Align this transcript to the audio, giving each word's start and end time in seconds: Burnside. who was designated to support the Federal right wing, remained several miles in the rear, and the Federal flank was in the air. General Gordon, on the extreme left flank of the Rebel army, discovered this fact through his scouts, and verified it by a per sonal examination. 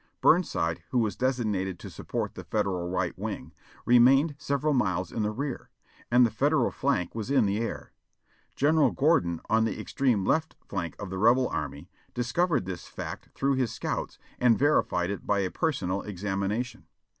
Burnside. 0.19 0.81
who 0.89 0.97
was 0.97 1.15
designated 1.15 1.77
to 1.77 1.87
support 1.91 2.33
the 2.33 2.43
Federal 2.43 2.89
right 2.89 3.15
wing, 3.19 3.53
remained 3.85 4.33
several 4.39 4.73
miles 4.73 5.11
in 5.11 5.21
the 5.21 5.29
rear, 5.29 5.69
and 6.09 6.25
the 6.25 6.31
Federal 6.31 6.71
flank 6.71 7.13
was 7.13 7.29
in 7.29 7.45
the 7.45 7.59
air. 7.59 7.91
General 8.55 8.89
Gordon, 8.89 9.41
on 9.47 9.63
the 9.65 9.79
extreme 9.79 10.25
left 10.25 10.55
flank 10.67 10.95
of 10.97 11.11
the 11.11 11.19
Rebel 11.19 11.47
army, 11.49 11.87
discovered 12.15 12.65
this 12.65 12.87
fact 12.87 13.29
through 13.35 13.53
his 13.53 13.71
scouts, 13.71 14.17
and 14.39 14.57
verified 14.57 15.11
it 15.11 15.27
by 15.27 15.41
a 15.41 15.51
per 15.51 15.71
sonal 15.71 16.03
examination. 16.03 16.87